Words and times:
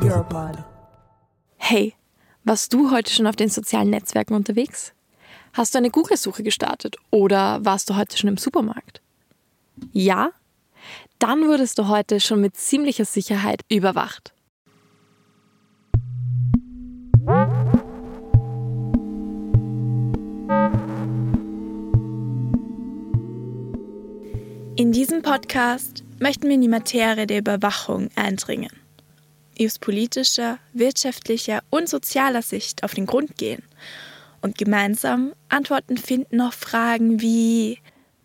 Europod. 0.00 0.58
Hey, 1.56 1.94
warst 2.44 2.72
du 2.72 2.90
heute 2.90 3.12
schon 3.12 3.26
auf 3.26 3.36
den 3.36 3.48
sozialen 3.48 3.90
Netzwerken 3.90 4.34
unterwegs? 4.34 4.92
Hast 5.52 5.74
du 5.74 5.78
eine 5.78 5.90
Google-Suche 5.90 6.42
gestartet 6.42 6.96
oder 7.10 7.64
warst 7.64 7.90
du 7.90 7.96
heute 7.96 8.16
schon 8.16 8.28
im 8.28 8.36
Supermarkt? 8.36 9.00
Ja? 9.92 10.30
Dann 11.18 11.46
wurdest 11.46 11.78
du 11.78 11.88
heute 11.88 12.20
schon 12.20 12.40
mit 12.40 12.56
ziemlicher 12.56 13.04
Sicherheit 13.04 13.62
überwacht. 13.68 14.32
In 24.74 24.90
diesem 24.90 25.22
Podcast 25.22 26.02
möchten 26.18 26.48
wir 26.48 26.54
in 26.54 26.62
die 26.62 26.68
Materie 26.68 27.26
der 27.26 27.38
Überwachung 27.38 28.08
eindringen, 28.16 28.70
aus 29.66 29.78
politischer, 29.78 30.58
wirtschaftlicher 30.72 31.62
und 31.70 31.88
sozialer 31.88 32.42
Sicht 32.42 32.84
auf 32.84 32.94
den 32.94 33.06
Grund 33.06 33.36
gehen 33.36 33.62
und 34.42 34.58
gemeinsam 34.58 35.32
Antworten 35.48 35.96
finden 35.96 36.40
auf 36.40 36.54
Fragen 36.54 37.20
wie 37.20 37.78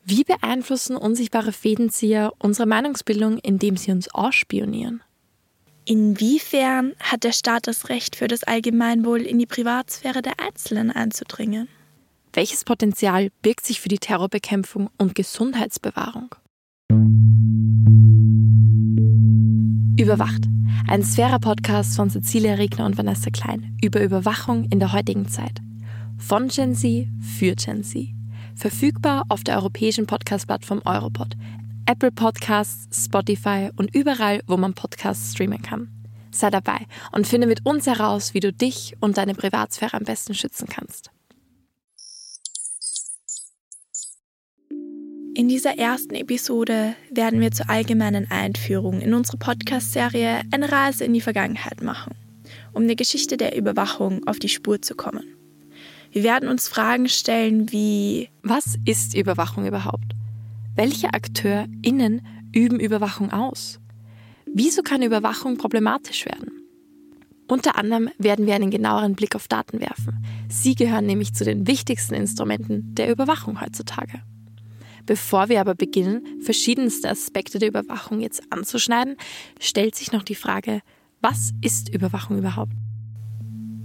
Wie 0.03 0.23
beeinflussen 0.23 0.95
unsichtbare 0.95 1.51
Fädenzieher 1.51 2.31
unsere 2.39 2.65
Meinungsbildung, 2.65 3.39
indem 3.39 3.75
sie 3.75 3.91
uns 3.91 4.07
ausspionieren? 4.13 5.03
Inwiefern 5.83 6.93
hat 6.99 7.23
der 7.23 7.31
Staat 7.31 7.67
das 7.67 7.89
Recht, 7.89 8.15
für 8.15 8.27
das 8.27 8.43
Allgemeinwohl 8.43 9.21
in 9.21 9.39
die 9.39 9.45
Privatsphäre 9.45 10.21
der 10.21 10.39
Einzelnen 10.39 10.91
einzudringen? 10.91 11.69
Welches 12.33 12.65
Potenzial 12.65 13.31
birgt 13.41 13.65
sich 13.65 13.79
für 13.79 13.89
die 13.89 13.97
Terrorbekämpfung 13.97 14.89
und 14.97 15.15
Gesundheitsbewahrung? 15.15 16.35
Überwacht. 19.97 20.43
Ein 20.85 21.03
Sphäre-Podcast 21.03 21.95
von 21.95 22.09
Cecilia 22.09 22.53
Regner 22.53 22.85
und 22.85 22.97
Vanessa 22.97 23.29
Klein 23.29 23.77
über 23.83 24.01
Überwachung 24.01 24.65
in 24.65 24.79
der 24.79 24.93
heutigen 24.93 25.27
Zeit. 25.27 25.59
Von 26.17 26.47
Gen 26.47 26.75
Z 26.75 27.07
für 27.19 27.55
Gen 27.55 27.83
Z. 27.83 28.09
Verfügbar 28.55 29.23
auf 29.29 29.43
der 29.43 29.57
europäischen 29.57 30.05
Podcast-Plattform 30.05 30.81
Europod, 30.85 31.35
Apple 31.85 32.11
Podcasts, 32.11 33.05
Spotify 33.05 33.69
und 33.75 33.93
überall, 33.93 34.41
wo 34.47 34.57
man 34.57 34.73
Podcasts 34.73 35.33
streamen 35.33 35.61
kann. 35.61 35.89
Sei 36.31 36.49
dabei 36.49 36.85
und 37.11 37.27
finde 37.27 37.47
mit 37.47 37.65
uns 37.65 37.87
heraus, 37.87 38.33
wie 38.33 38.39
du 38.39 38.53
dich 38.53 38.95
und 38.99 39.17
deine 39.17 39.33
Privatsphäre 39.33 39.95
am 39.95 40.03
besten 40.03 40.33
schützen 40.33 40.67
kannst. 40.69 41.11
In 45.37 45.49
dieser 45.49 45.77
ersten 45.77 46.15
Episode 46.15 46.95
werden 47.11 47.41
wir 47.41 47.51
zur 47.51 47.69
allgemeinen 47.69 48.25
Einführung 48.31 49.01
in 49.01 49.13
unsere 49.13 49.37
Podcast-Serie 49.37 50.41
eine 50.49 50.71
Reise 50.71 51.05
in 51.05 51.13
die 51.13 51.21
Vergangenheit 51.21 51.83
machen, 51.83 52.15
um 52.73 52.87
der 52.87 52.95
Geschichte 52.95 53.37
der 53.37 53.55
Überwachung 53.55 54.27
auf 54.27 54.39
die 54.39 54.49
Spur 54.49 54.81
zu 54.81 54.95
kommen. 54.95 55.25
Wir 56.11 56.23
werden 56.23 56.49
uns 56.49 56.67
Fragen 56.67 57.07
stellen 57.07 57.71
wie 57.71 58.29
Was 58.41 58.79
ist 58.85 59.13
Überwachung 59.13 59.67
überhaupt? 59.67 60.15
Welche 60.73 61.13
AkteurInnen 61.13 62.25
üben 62.51 62.79
Überwachung 62.79 63.31
aus? 63.31 63.79
Wieso 64.51 64.81
kann 64.81 65.03
Überwachung 65.03 65.59
problematisch 65.59 66.25
werden? 66.25 66.49
Unter 67.47 67.77
anderem 67.77 68.09
werden 68.17 68.47
wir 68.47 68.55
einen 68.55 68.71
genaueren 68.71 69.13
Blick 69.13 69.35
auf 69.35 69.47
Daten 69.47 69.81
werfen. 69.81 70.17
Sie 70.49 70.73
gehören 70.73 71.05
nämlich 71.05 71.35
zu 71.35 71.45
den 71.45 71.67
wichtigsten 71.67 72.15
Instrumenten 72.15 72.95
der 72.95 73.11
Überwachung 73.11 73.61
heutzutage. 73.61 74.23
Bevor 75.07 75.47
wir 75.47 75.61
aber 75.61 75.73
beginnen, 75.73 76.21
verschiedenste 76.41 77.09
Aspekte 77.09 77.59
der 77.59 77.69
Überwachung 77.69 78.19
jetzt 78.19 78.43
anzuschneiden, 78.51 79.15
stellt 79.59 79.95
sich 79.95 80.11
noch 80.11 80.21
die 80.21 80.35
Frage, 80.35 80.81
was 81.21 81.51
ist 81.61 81.89
Überwachung 81.89 82.37
überhaupt? 82.37 82.73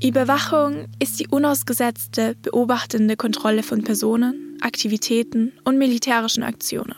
Überwachung 0.03 0.89
ist 0.99 1.21
die 1.21 1.29
unausgesetzte, 1.29 2.35
beobachtende 2.43 3.17
Kontrolle 3.17 3.63
von 3.63 3.85
Personen, 3.85 4.59
Aktivitäten 4.61 5.53
und 5.63 5.79
militärischen 5.79 6.43
Aktionen. 6.43 6.97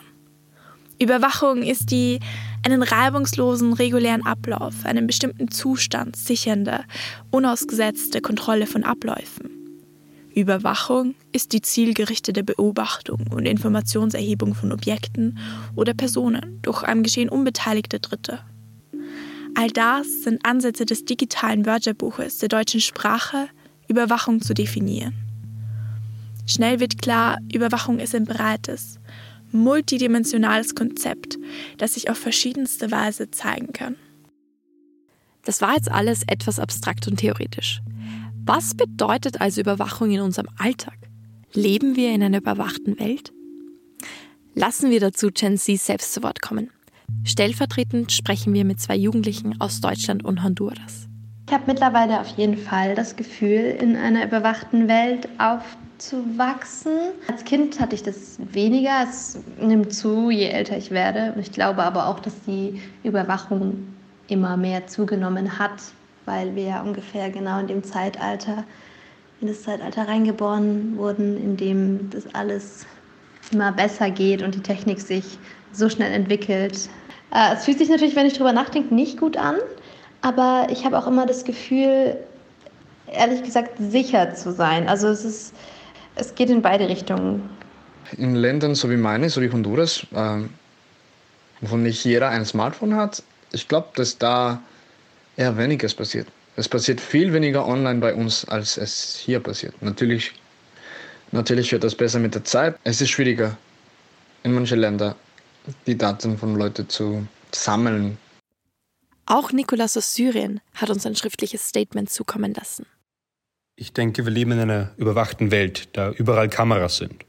Überwachung 0.99 1.61
ist 1.61 1.91
die 1.91 2.19
einen 2.65 2.81
reibungslosen, 2.81 3.73
regulären 3.73 4.25
Ablauf, 4.25 4.85
einen 4.85 5.05
bestimmten 5.05 5.51
Zustand 5.51 6.15
sichernde, 6.15 6.83
unausgesetzte 7.29 8.21
Kontrolle 8.21 8.65
von 8.65 8.83
Abläufen. 8.83 9.54
Überwachung 10.35 11.15
ist 11.31 11.53
die 11.53 11.61
zielgerichtete 11.61 12.43
Beobachtung 12.43 13.27
und 13.31 13.45
Informationserhebung 13.45 14.53
von 14.53 14.73
Objekten 14.73 15.39
oder 15.75 15.93
Personen 15.93 16.59
durch 16.61 16.83
am 16.83 17.03
Geschehen 17.03 17.29
unbeteiligte 17.29 18.01
Dritte. 18.01 18.39
All 19.55 19.69
das 19.69 20.23
sind 20.23 20.45
Ansätze 20.45 20.85
des 20.85 21.05
digitalen 21.05 21.65
Wörterbuches 21.65 22.39
der 22.39 22.49
deutschen 22.49 22.81
Sprache, 22.81 23.47
Überwachung 23.87 24.41
zu 24.41 24.53
definieren. 24.53 25.13
Schnell 26.45 26.81
wird 26.81 27.01
klar, 27.01 27.39
Überwachung 27.53 27.99
ist 27.99 28.13
ein 28.13 28.25
breites, 28.25 28.99
multidimensionales 29.53 30.75
Konzept, 30.75 31.37
das 31.77 31.93
sich 31.93 32.09
auf 32.09 32.17
verschiedenste 32.17 32.91
Weise 32.91 33.31
zeigen 33.31 33.71
kann. 33.71 33.95
Das 35.45 35.61
war 35.61 35.75
jetzt 35.75 35.89
alles 35.89 36.23
etwas 36.27 36.59
abstrakt 36.59 37.07
und 37.07 37.17
theoretisch. 37.17 37.81
Was 38.47 38.75
bedeutet 38.75 39.41
also 39.41 39.61
Überwachung 39.61 40.11
in 40.11 40.21
unserem 40.21 40.49
Alltag? 40.59 40.97
Leben 41.53 41.95
wir 41.95 42.11
in 42.11 42.21
einer 42.21 42.37
überwachten 42.37 42.99
Welt? 42.99 43.33
Lassen 44.53 44.91
wir 44.91 44.99
dazu 44.99 45.31
Gen 45.33 45.57
Z 45.57 45.79
selbst 45.79 46.13
zu 46.13 46.21
Wort 46.21 46.43
kommen. 46.43 46.69
Stellvertretend 47.23 48.11
sprechen 48.11 48.53
wir 48.53 48.63
mit 48.63 48.79
zwei 48.79 48.97
Jugendlichen 48.97 49.59
aus 49.59 49.81
Deutschland 49.81 50.23
und 50.23 50.43
Honduras. 50.43 51.07
Ich 51.47 51.53
habe 51.55 51.63
mittlerweile 51.65 52.19
auf 52.19 52.37
jeden 52.37 52.57
Fall 52.57 52.93
das 52.93 53.15
Gefühl, 53.15 53.77
in 53.81 53.95
einer 53.95 54.27
überwachten 54.27 54.87
Welt 54.87 55.27
aufzuwachsen. 55.39 56.91
Als 57.27 57.45
Kind 57.45 57.79
hatte 57.79 57.95
ich 57.95 58.03
das 58.03 58.37
weniger. 58.51 59.07
Es 59.09 59.39
nimmt 59.59 59.91
zu, 59.91 60.29
je 60.29 60.49
älter 60.49 60.77
ich 60.77 60.91
werde. 60.91 61.33
Und 61.33 61.41
ich 61.41 61.51
glaube 61.51 61.81
aber 61.81 62.05
auch, 62.09 62.19
dass 62.19 62.39
die 62.43 62.79
Überwachung 63.03 63.87
immer 64.27 64.55
mehr 64.55 64.85
zugenommen 64.85 65.57
hat 65.57 65.81
weil 66.25 66.55
wir 66.55 66.63
ja 66.63 66.81
ungefähr 66.81 67.29
genau 67.29 67.59
in 67.59 67.67
dem 67.67 67.83
Zeitalter, 67.83 68.63
in 69.41 69.47
das 69.47 69.63
Zeitalter 69.63 70.07
reingeboren 70.07 70.97
wurden, 70.97 71.37
in 71.37 71.57
dem 71.57 72.09
das 72.09 72.23
alles 72.33 72.85
immer 73.51 73.71
besser 73.71 74.09
geht 74.09 74.41
und 74.41 74.55
die 74.55 74.61
Technik 74.61 74.99
sich 74.99 75.37
so 75.71 75.89
schnell 75.89 76.11
entwickelt. 76.11 76.89
Äh, 77.31 77.53
es 77.53 77.65
fühlt 77.65 77.77
sich 77.77 77.89
natürlich, 77.89 78.15
wenn 78.15 78.25
ich 78.25 78.33
drüber 78.33 78.53
nachdenke, 78.53 78.93
nicht 78.93 79.19
gut 79.19 79.37
an, 79.37 79.57
aber 80.21 80.67
ich 80.71 80.85
habe 80.85 80.97
auch 80.97 81.07
immer 81.07 81.25
das 81.25 81.43
Gefühl, 81.43 82.17
ehrlich 83.11 83.43
gesagt, 83.43 83.73
sicher 83.79 84.33
zu 84.33 84.51
sein. 84.51 84.87
Also 84.87 85.07
es 85.07 85.23
ist, 85.23 85.53
es 86.15 86.33
geht 86.35 86.49
in 86.49 86.61
beide 86.61 86.87
Richtungen. 86.89 87.47
In 88.17 88.35
Ländern 88.35 88.75
so 88.75 88.89
wie 88.89 88.97
meine, 88.97 89.29
so 89.29 89.41
wie 89.41 89.51
Honduras, 89.51 90.05
äh, 90.13 90.41
wo 91.61 91.77
nicht 91.77 92.03
jeder 92.03 92.29
ein 92.29 92.45
Smartphone 92.45 92.95
hat, 92.95 93.23
ich 93.51 93.67
glaube, 93.67 93.89
dass 93.95 94.17
da 94.17 94.61
eher 95.37 95.57
weniger 95.57 95.87
passiert. 95.89 96.27
Es 96.55 96.69
passiert 96.69 97.01
viel 97.01 97.33
weniger 97.33 97.67
online 97.67 97.99
bei 97.99 98.13
uns, 98.13 98.45
als 98.45 98.77
es 98.77 99.17
hier 99.17 99.39
passiert. 99.39 99.79
Natürlich, 99.81 100.31
natürlich 101.31 101.71
wird 101.71 101.83
das 101.83 101.95
besser 101.95 102.19
mit 102.19 102.33
der 102.33 102.43
Zeit. 102.43 102.77
Es 102.83 103.01
ist 103.01 103.09
schwieriger 103.09 103.57
in 104.43 104.53
manchen 104.53 104.79
Ländern, 104.79 105.15
die 105.85 105.97
Daten 105.97 106.37
von 106.37 106.55
Leuten 106.55 106.87
zu 106.87 107.27
sammeln. 107.51 108.17
Auch 109.25 109.51
Nikolas 109.51 109.97
aus 109.97 110.13
Syrien 110.13 110.61
hat 110.75 110.89
uns 110.89 111.05
ein 111.05 111.15
schriftliches 111.15 111.67
Statement 111.67 112.09
zukommen 112.09 112.53
lassen. 112.53 112.85
Ich 113.75 113.91
denke, 113.91 114.23
wir 114.23 114.31
leben 114.31 114.53
in 114.53 114.59
einer 114.59 114.91
überwachten 114.95 115.51
Welt, 115.51 115.89
da 115.93 116.11
überall 116.11 116.47
Kameras 116.47 116.97
sind. 116.97 117.25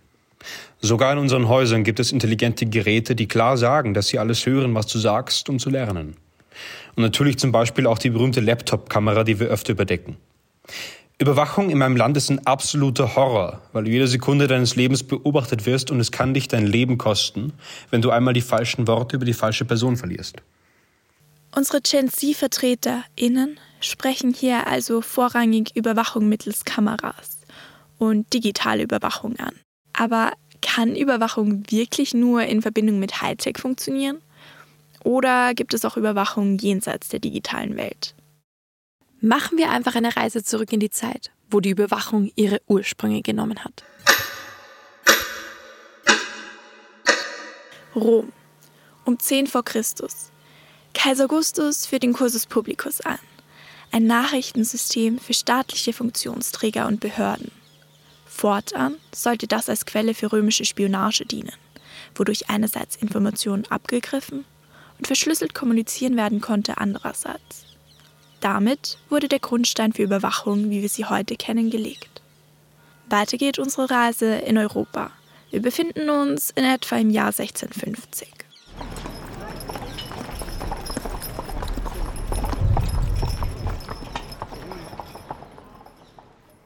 Sogar 0.81 1.13
in 1.15 1.19
unseren 1.19 1.49
Häusern 1.49 1.83
gibt 1.83 1.99
es 1.99 2.13
intelligente 2.13 2.67
Geräte, 2.67 3.17
die 3.17 3.27
klar 3.27 3.57
sagen, 3.57 3.95
dass 3.95 4.09
sie 4.09 4.19
alles 4.19 4.47
hören, 4.47 4.75
was 4.75 4.87
du 4.87 4.99
sagst, 4.99 5.49
um 5.49 5.59
zu 5.59 5.71
lernen. 5.71 6.17
Und 6.95 7.03
natürlich 7.03 7.39
zum 7.39 7.53
Beispiel 7.53 7.87
auch 7.87 7.99
die 7.99 8.11
berühmte 8.11 8.41
Laptop-Kamera, 8.41 9.25
die 9.25 9.41
wir 9.41 9.49
öfter 9.49 9.73
überdecken. 9.73 10.17
Überwachung 11.19 11.71
in 11.71 11.79
meinem 11.79 11.97
Land 11.97 12.17
ist 12.19 12.31
ein 12.31 12.47
absoluter 12.47 13.17
Horror, 13.17 13.63
weil 13.73 13.85
du 13.85 13.91
jede 13.91 14.07
Sekunde 14.07 14.49
deines 14.49 14.77
Lebens 14.77 15.03
beobachtet 15.03 15.65
wirst 15.65 15.91
und 15.91 15.99
es 15.99 16.13
kann 16.13 16.35
dich 16.35 16.47
dein 16.47 16.67
Leben 16.67 16.99
kosten, 16.99 17.55
wenn 17.91 18.03
du 18.03 18.11
einmal 18.11 18.35
die 18.35 18.43
falschen 18.43 18.87
Worte 18.87 19.17
über 19.17 19.25
die 19.25 19.33
falsche 19.33 19.65
Person 19.65 19.97
verlierst. 19.97 20.37
Unsere 21.55 21.81
Gen 21.81 22.11
Z-VertreterInnen 22.11 23.59
sprechen 23.81 24.35
hier 24.35 24.67
also 24.67 25.01
vorrangig 25.01 25.75
Überwachung 25.75 26.29
mittels 26.29 26.67
Kameras 26.67 27.39
und 27.97 28.31
digitale 28.35 28.83
Überwachung 28.83 29.37
an. 29.37 29.55
Aber 29.95 30.33
kann 30.61 30.95
Überwachung 30.95 31.63
wirklich 31.71 32.13
nur 32.13 32.43
in 32.43 32.61
Verbindung 32.61 32.99
mit 32.99 33.23
Hightech 33.23 33.57
funktionieren? 33.57 34.19
Oder 35.07 35.55
gibt 35.55 35.73
es 35.73 35.85
auch 35.85 35.97
Überwachung 35.97 36.59
jenseits 36.59 37.07
der 37.11 37.21
digitalen 37.21 37.77
Welt? 37.77 38.17
Machen 39.21 39.57
wir 39.57 39.71
einfach 39.71 39.95
eine 39.95 40.17
Reise 40.17 40.43
zurück 40.43 40.73
in 40.73 40.81
die 40.81 40.91
Zeit, 40.91 41.31
wo 41.49 41.61
die 41.61 41.71
Überwachung 41.71 42.33
ihre 42.35 42.61
Ursprünge 42.67 43.23
genommen 43.23 43.63
hat. 43.63 43.85
Rom. 47.95 48.33
Um 49.05 49.17
10 49.17 49.47
vor 49.47 49.65
Christus. 49.65 50.33
Kaiser 50.93 51.27
Augustus 51.27 51.87
führt 51.87 52.03
den 52.03 52.13
Cursus 52.13 52.47
Publicus 52.47 53.01
ein. 53.01 53.21
ein 53.93 54.09
Nachrichtensystem 54.09 55.21
für 55.21 55.35
staatliche 55.35 55.93
Funktionsträger 55.93 56.89
und 56.89 56.99
Behörden. 56.99 57.53
Fortan 58.27 58.97
sollte 59.15 59.47
das 59.47 59.69
als 59.69 59.87
Quelle 59.87 60.15
für 60.15 60.33
römische 60.33 60.65
Spionage 60.65 61.25
dienen, 61.27 61.55
wodurch 62.17 62.51
einerseits 62.51 62.97
Informationen 62.97 63.67
abgegriffen 63.67 64.45
und 64.99 65.07
verschlüsselt 65.07 65.55
kommunizieren 65.55 66.17
werden 66.17 66.41
konnte 66.41 66.79
andererseits. 66.79 67.67
Damit 68.41 68.99
wurde 69.09 69.29
der 69.29 69.39
Grundstein 69.39 69.93
für 69.93 70.03
Überwachung, 70.03 70.71
wie 70.71 70.83
wir 70.83 70.89
sie 70.89 71.07
heute 71.07 71.37
kennen, 71.37 71.71
gelegt. 71.71 72.23
Weiter 73.09 73.37
geht 73.39 73.59
unsere 73.59 73.91
Reise 73.91 74.37
in 74.37 74.59
Europa. 74.59 75.11
Wir 75.51 75.63
befinden 75.63 76.11
uns 76.11 76.51
in 76.51 76.65
etwa 76.65 76.97
im 76.97 77.11
Jahr 77.11 77.27
1650. 77.27 78.29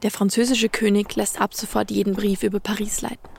Der 0.03 0.09
französische 0.09 0.67
König 0.67 1.15
lässt 1.15 1.39
ab 1.39 1.53
sofort 1.53 1.91
jeden 1.91 2.15
Brief 2.15 2.41
über 2.41 2.59
Paris 2.59 3.01
leiten. 3.01 3.30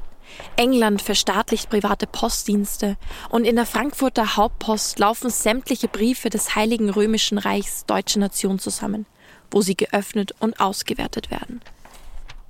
England 0.57 1.03
verstaatlicht 1.03 1.71
private 1.71 2.07
Postdienste 2.07 2.97
und 3.31 3.45
in 3.45 3.57
der 3.57 3.67
Frankfurter 3.67 4.37
Hauptpost 4.37 4.99
laufen 4.99 5.31
sämtliche 5.31 5.89
Briefe 5.89 6.31
des 6.31 6.55
Heiligen 6.55 6.91
Römischen 6.91 7.39
Reichs 7.39 7.87
deutscher 7.87 8.21
Nation 8.21 8.59
zusammen, 8.59 9.07
wo 9.51 9.63
sie 9.63 9.77
geöffnet 9.77 10.33
und 10.41 10.61
ausgewertet 10.61 11.31
werden. 11.31 11.61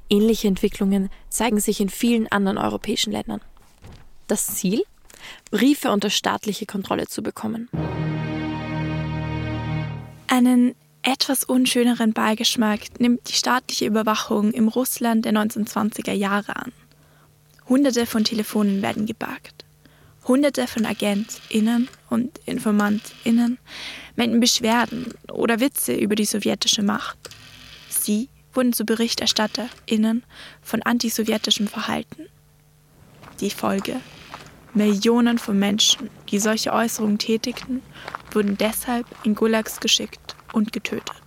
Ähnliche 0.08 0.48
Entwicklungen 0.48 1.10
zeigen 1.30 1.60
sich 1.60 1.80
in 1.80 1.88
vielen 1.88 2.30
anderen 2.30 2.58
europäischen 2.58 3.12
Ländern. 3.12 3.40
Das 4.26 4.46
Ziel? 4.46 4.82
Briefe 5.50 5.90
unter 5.90 6.10
staatliche 6.10 6.66
Kontrolle 6.66 7.06
zu 7.06 7.22
bekommen. 7.22 7.68
Einen 10.26 10.74
etwas 11.02 11.44
unschöneren 11.44 12.12
Beigeschmack 12.12 13.00
nimmt 13.00 13.28
die 13.28 13.34
staatliche 13.34 13.86
Überwachung 13.86 14.52
im 14.52 14.68
Russland 14.68 15.24
der 15.24 15.32
1920er 15.32 16.12
Jahre 16.12 16.56
an. 16.56 16.72
Hunderte 17.72 18.04
von 18.04 18.22
Telefonen 18.22 18.82
werden 18.82 19.06
gebargt. 19.06 19.64
Hunderte 20.28 20.66
von 20.66 20.84
AgentInnen 20.84 21.88
und 22.10 22.38
InformantInnen 22.44 23.56
melden 24.14 24.40
Beschwerden 24.40 25.14
oder 25.32 25.58
Witze 25.58 25.94
über 25.94 26.14
die 26.14 26.26
sowjetische 26.26 26.82
Macht. 26.82 27.16
Sie 27.88 28.28
wurden 28.52 28.74
zu 28.74 28.84
BerichterstatterInnen 28.84 30.22
von 30.60 30.82
antisowjetischem 30.82 31.66
Verhalten. 31.66 32.26
Die 33.40 33.48
Folge? 33.48 34.02
Millionen 34.74 35.38
von 35.38 35.58
Menschen, 35.58 36.10
die 36.28 36.40
solche 36.40 36.74
Äußerungen 36.74 37.16
tätigten, 37.16 37.80
wurden 38.32 38.58
deshalb 38.58 39.06
in 39.24 39.34
Gulags 39.34 39.80
geschickt 39.80 40.36
und 40.52 40.74
getötet. 40.74 41.22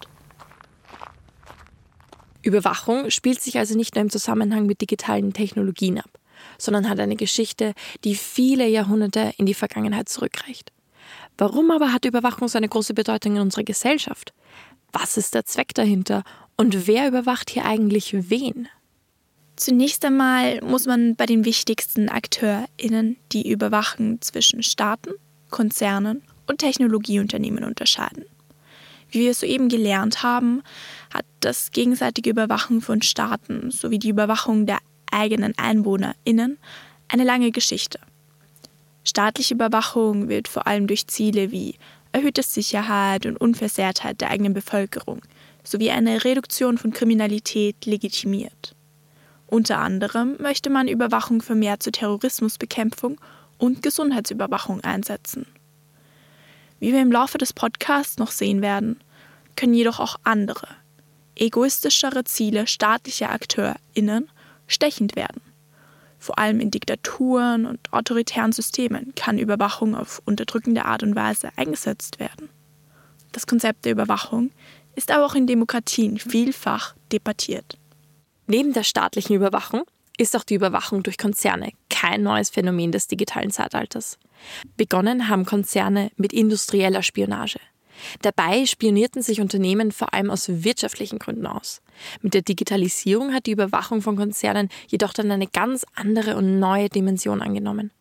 Überwachung 2.44 3.10
spielt 3.10 3.42
sich 3.42 3.58
also 3.58 3.76
nicht 3.76 3.96
nur 3.96 4.04
im 4.04 4.12
Zusammenhang 4.12 4.68
mit 4.68 4.80
digitalen 4.80 5.34
Technologien 5.34 5.98
ab, 5.98 6.20
sondern 6.58 6.90
hat 6.90 7.00
eine 7.00 7.16
Geschichte, 7.16 7.74
die 8.04 8.16
viele 8.16 8.68
Jahrhunderte 8.68 9.34
in 9.38 9.46
die 9.46 9.54
Vergangenheit 9.54 10.10
zurückreicht. 10.10 10.72
Warum 11.38 11.72
aber 11.72 11.92
hat 11.92 12.06
Überwachung 12.06 12.48
so 12.48 12.58
eine 12.58 12.70
große 12.70 12.94
Bedeutung 12.94 13.36
in 13.36 13.42
unserer 13.42 13.64
Gesellschaft? 13.64 14.34
Was 14.94 15.18
ist 15.18 15.36
der 15.36 15.46
Zweck 15.46 15.74
dahinter 15.74 16.24
und 16.56 16.88
wer 16.88 17.08
überwacht 17.08 17.50
hier 17.50 17.66
eigentlich 17.66 18.30
wen? 18.30 18.70
Zunächst 19.58 20.04
einmal 20.04 20.62
muss 20.62 20.86
man 20.86 21.16
bei 21.16 21.26
den 21.26 21.46
wichtigsten 21.46 22.10
AkteurInnen 22.10 23.18
die 23.32 23.50
Überwachen 23.50 24.22
zwischen 24.22 24.64
Staaten, 24.64 25.12
Konzernen 25.50 26.24
und 26.48 26.60
Technologieunternehmen 26.60 27.64
unterscheiden. 27.64 28.26
Wie 29.10 29.20
wir 29.20 29.34
soeben 29.34 29.70
gelernt 29.70 30.24
haben, 30.24 30.62
hat 31.14 31.26
das 31.40 31.72
gegenseitige 31.72 32.30
Überwachen 32.30 32.82
von 32.82 33.02
Staaten 33.02 33.72
sowie 33.72 34.00
die 34.00 34.10
Überwachung 34.10 34.66
der 34.66 34.80
eigenen 35.16 35.58
EinwohnerInnen 35.58 36.58
eine 37.08 37.24
lange 37.24 37.52
Geschichte. 37.52 38.00
Staatliche 39.04 39.54
Überwachung 39.54 40.30
wird 40.30 40.48
vor 40.48 40.68
allem 40.68 40.88
durch 40.88 41.08
Ziele 41.08 41.52
wie 41.52 41.76
erhöhte 42.12 42.44
Sicherheit 42.44 43.26
und 43.26 43.38
Unversehrtheit 43.38 44.22
der 44.22 44.30
eigenen 44.30 44.54
Bevölkerung 44.54 45.22
sowie 45.64 45.92
eine 45.92 46.24
Reduktion 46.24 46.78
von 46.78 46.92
Kriminalität 46.92 47.86
legitimiert. 47.86 48.76
Unter 49.48 49.80
anderem 49.80 50.36
möchte 50.40 50.70
man 50.70 50.88
Überwachung 50.88 51.42
vermehrt 51.42 51.84
zur 51.84 51.94
Terrorismusbekämpfung 51.94 53.20
und 53.58 53.82
Gesundheitsüberwachung 53.82 54.82
einsetzen. 54.82 55.46
Wie 56.80 56.92
wir 56.92 57.02
im 57.02 57.12
Laufe 57.12 57.38
des 57.38 57.54
Podcasts 57.54 58.18
noch 58.18 58.32
sehen 58.32 58.62
werden, 58.62 59.00
können 59.56 59.74
jedoch 59.74 60.00
auch 60.00 60.18
andere, 60.24 60.68
egoistischere 61.36 62.24
Ziele 62.24 62.68
staatlicher 62.68 63.32
AkteurInnen 63.32 64.30
stechend 64.68 65.16
werden. 65.16 65.42
Vor 66.18 66.40
allem 66.40 66.60
in 66.60 66.72
Diktaturen 66.72 67.66
und 67.66 67.94
autoritären 67.94 68.52
Systemen 68.52 69.14
kann 69.16 69.38
Überwachung 69.38 69.96
auf 69.96 70.22
unterdrückende 70.26 70.86
Art 70.86 71.04
und 71.04 71.16
Weise 71.16 71.50
eingesetzt 71.56 72.20
werden. 72.20 72.50
Das 73.32 73.48
Konzept 73.48 73.86
der 73.86 73.92
Überwachung 73.92 74.52
ist 74.96 75.12
aber 75.12 75.26
auch 75.26 75.36
in 75.36 75.46
Demokratien 75.46 76.18
vielfach 76.18 76.96
debattiert. 77.12 77.78
Neben 78.48 78.74
der 78.74 78.84
staatlichen 78.84 79.36
Überwachung 79.36 79.84
ist 80.18 80.36
auch 80.36 80.44
die 80.44 80.56
Überwachung 80.56 81.04
durch 81.04 81.18
Konzerne 81.18 81.72
kein 81.90 82.24
neues 82.24 82.50
Phänomen 82.50 82.92
des 82.92 83.08
digitalen 83.08 83.52
Zeitalters. 83.52 84.18
Begonnen 84.78 85.28
haben 85.28 85.46
Konzerne 85.46 86.12
mit 86.16 86.34
industrieller 86.34 87.04
Spionage. 87.04 87.60
Dabei 88.22 88.66
spionierten 88.66 89.22
sich 89.22 89.42
Unternehmen 89.42 89.92
vor 89.92 90.14
allem 90.14 90.30
aus 90.30 90.48
wirtschaftlichen 90.48 91.20
Gründen 91.20 91.48
aus. 91.48 91.82
Mit 92.22 92.34
der 92.34 92.42
Digitalisierung 92.42 93.34
hat 93.34 93.46
die 93.46 93.52
Überwachung 93.52 94.02
von 94.02 94.16
Konzernen 94.16 94.70
jedoch 94.88 95.14
dann 95.14 95.32
eine 95.32 95.48
ganz 95.48 95.86
andere 95.96 96.36
und 96.36 96.60
neue 96.60 96.90
Dimension 96.90 97.42
angenommen. 97.42 97.92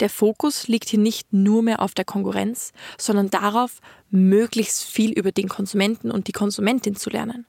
Der 0.00 0.10
Fokus 0.10 0.68
liegt 0.68 0.88
hier 0.88 0.98
nicht 0.98 1.32
nur 1.32 1.62
mehr 1.62 1.80
auf 1.80 1.94
der 1.94 2.04
Konkurrenz, 2.04 2.72
sondern 2.98 3.30
darauf, 3.30 3.80
möglichst 4.10 4.84
viel 4.84 5.12
über 5.12 5.32
den 5.32 5.48
Konsumenten 5.48 6.10
und 6.10 6.26
die 6.26 6.32
Konsumentin 6.32 6.96
zu 6.96 7.10
lernen. 7.10 7.46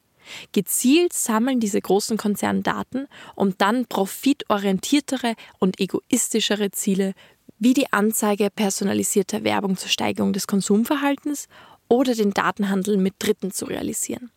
Gezielt 0.51 1.13
sammeln 1.13 1.59
diese 1.59 1.81
großen 1.81 2.18
Konzerne 2.18 2.62
Daten, 2.62 3.07
um 3.36 3.57
dann 3.57 3.88
profitorientiertere 3.88 5.33
und 5.59 5.80
egoistischere 5.80 6.71
Ziele 6.71 7.13
wie 7.57 7.74
die 7.74 7.92
Anzeige 7.94 8.50
personalisierter 8.50 9.44
Werbung 9.44 9.77
zur 9.77 9.89
Steigerung 9.89 10.33
des 10.33 10.48
Konsumverhaltens 10.48 11.48
oder 11.91 12.15
den 12.15 12.31
Datenhandel 12.31 12.95
mit 12.95 13.15
Dritten 13.19 13.51
zu 13.51 13.65
realisieren. 13.65 14.31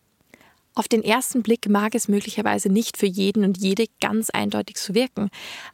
Auf 0.73 0.89
den 0.89 1.05
ersten 1.05 1.41
Blick 1.41 1.69
mag 1.69 1.95
es 1.95 2.09
möglicherweise 2.09 2.67
nicht 2.67 2.97
für 2.97 3.05
jeden 3.05 3.45
und 3.45 3.57
jede 3.57 3.85
ganz 4.01 4.29
eindeutig 4.29 4.77
so 4.77 4.93
wirken, 4.93 5.29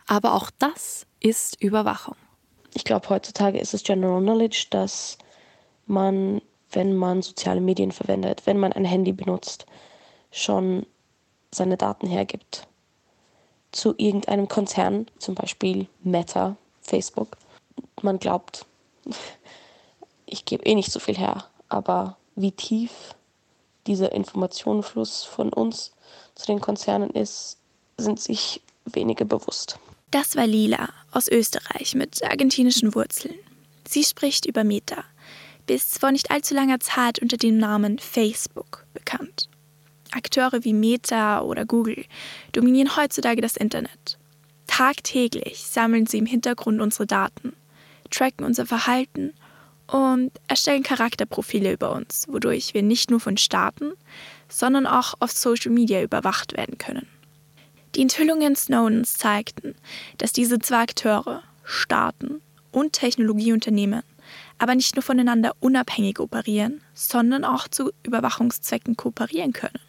aber 0.05 0.35
auch 0.35 0.51
das 0.59 1.07
ist 1.19 1.59
Überwachung. 1.59 2.15
Ich 2.75 2.83
glaube, 2.83 3.09
heutzutage 3.09 3.59
ist 3.59 3.73
es 3.73 3.81
General 3.81 4.21
Knowledge, 4.21 4.67
dass 4.69 5.17
man, 5.87 6.43
wenn 6.71 6.95
man 6.95 7.23
soziale 7.23 7.61
Medien 7.61 7.91
verwendet, 7.91 8.43
wenn 8.45 8.59
man 8.59 8.73
ein 8.73 8.85
Handy 8.85 9.11
benutzt, 9.11 9.65
schon 10.29 10.85
seine 11.49 11.77
Daten 11.77 12.05
hergibt 12.05 12.67
zu 13.71 13.95
irgendeinem 13.97 14.47
Konzern, 14.47 15.07
zum 15.17 15.33
Beispiel 15.33 15.87
Meta, 16.03 16.57
Facebook. 16.83 17.37
Man 18.03 18.19
glaubt, 18.19 18.67
ich 20.27 20.45
gebe 20.45 20.63
eh 20.63 20.75
nicht 20.75 20.91
so 20.91 20.99
viel 20.99 21.17
her, 21.17 21.47
aber 21.71 22.17
wie 22.35 22.51
tief 22.51 23.15
dieser 23.87 24.11
Informationenfluss 24.11 25.23
von 25.23 25.51
uns 25.51 25.93
zu 26.35 26.45
den 26.45 26.61
Konzernen 26.61 27.09
ist, 27.11 27.57
sind 27.97 28.19
sich 28.19 28.61
wenige 28.85 29.25
bewusst. 29.25 29.79
Das 30.11 30.35
war 30.35 30.45
Lila 30.45 30.89
aus 31.11 31.27
Österreich 31.27 31.95
mit 31.95 32.23
argentinischen 32.23 32.93
Wurzeln. 32.93 33.35
Sie 33.87 34.03
spricht 34.03 34.45
über 34.45 34.63
Meta, 34.63 35.03
bis 35.65 35.97
vor 35.97 36.11
nicht 36.11 36.31
allzu 36.31 36.53
langer 36.53 36.79
Zeit 36.79 37.19
unter 37.19 37.37
dem 37.37 37.57
Namen 37.57 37.99
Facebook 37.99 38.85
bekannt. 38.93 39.49
Akteure 40.11 40.65
wie 40.65 40.73
Meta 40.73 41.41
oder 41.41 41.65
Google 41.65 42.05
dominieren 42.51 42.97
heutzutage 42.97 43.41
das 43.41 43.55
Internet. 43.55 44.17
Tagtäglich 44.67 45.59
sammeln 45.65 46.05
sie 46.05 46.17
im 46.17 46.25
Hintergrund 46.25 46.81
unsere 46.81 47.07
Daten, 47.07 47.53
tracken 48.09 48.45
unser 48.45 48.65
Verhalten 48.65 49.33
und 49.91 50.31
erstellen 50.47 50.83
Charakterprofile 50.83 51.73
über 51.73 51.91
uns, 51.91 52.25
wodurch 52.29 52.73
wir 52.73 52.81
nicht 52.81 53.11
nur 53.11 53.19
von 53.19 53.35
Staaten, 53.35 53.91
sondern 54.47 54.87
auch 54.87 55.15
auf 55.19 55.31
Social 55.31 55.71
Media 55.71 56.01
überwacht 56.01 56.55
werden 56.55 56.77
können. 56.77 57.07
Die 57.95 58.01
Enthüllungen 58.01 58.55
Snowdens 58.55 59.17
zeigten, 59.17 59.75
dass 60.17 60.31
diese 60.31 60.59
zwei 60.59 60.83
Akteure, 60.83 61.43
Staaten 61.65 62.41
und 62.71 62.93
Technologieunternehmen, 62.93 64.01
aber 64.57 64.75
nicht 64.75 64.95
nur 64.95 65.03
voneinander 65.03 65.55
unabhängig 65.59 66.19
operieren, 66.19 66.81
sondern 66.93 67.43
auch 67.43 67.67
zu 67.67 67.91
Überwachungszwecken 68.03 68.95
kooperieren 68.95 69.51
können. 69.51 69.79